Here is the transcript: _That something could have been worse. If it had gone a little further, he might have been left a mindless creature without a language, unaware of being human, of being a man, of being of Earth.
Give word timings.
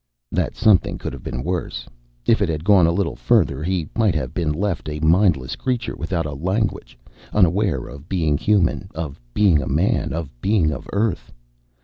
_That 0.35 0.55
something 0.55 0.97
could 0.97 1.13
have 1.13 1.21
been 1.21 1.43
worse. 1.43 1.85
If 2.25 2.41
it 2.41 2.49
had 2.49 2.63
gone 2.65 2.87
a 2.87 2.91
little 2.91 3.15
further, 3.15 3.61
he 3.61 3.87
might 3.95 4.15
have 4.15 4.33
been 4.33 4.51
left 4.51 4.89
a 4.89 4.99
mindless 4.99 5.55
creature 5.55 5.95
without 5.95 6.25
a 6.25 6.33
language, 6.33 6.97
unaware 7.31 7.85
of 7.85 8.09
being 8.09 8.39
human, 8.39 8.89
of 8.95 9.19
being 9.35 9.61
a 9.61 9.67
man, 9.67 10.11
of 10.11 10.31
being 10.41 10.71
of 10.71 10.87
Earth. 10.91 11.31